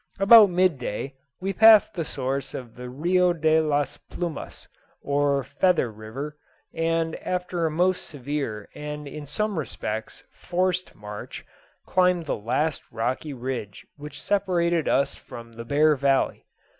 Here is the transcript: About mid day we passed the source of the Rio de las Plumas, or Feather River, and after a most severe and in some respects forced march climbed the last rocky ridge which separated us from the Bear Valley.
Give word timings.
About 0.19 0.49
mid 0.49 0.79
day 0.79 1.13
we 1.39 1.53
passed 1.53 1.93
the 1.93 2.03
source 2.03 2.55
of 2.55 2.73
the 2.73 2.89
Rio 2.89 3.33
de 3.33 3.61
las 3.61 3.97
Plumas, 4.09 4.67
or 5.03 5.43
Feather 5.43 5.91
River, 5.91 6.35
and 6.73 7.15
after 7.17 7.67
a 7.67 7.69
most 7.69 8.07
severe 8.07 8.67
and 8.73 9.07
in 9.07 9.27
some 9.27 9.59
respects 9.59 10.23
forced 10.31 10.95
march 10.95 11.45
climbed 11.85 12.25
the 12.25 12.35
last 12.35 12.81
rocky 12.91 13.31
ridge 13.35 13.85
which 13.95 14.19
separated 14.19 14.87
us 14.87 15.13
from 15.13 15.53
the 15.53 15.65
Bear 15.65 15.95
Valley. 15.95 16.47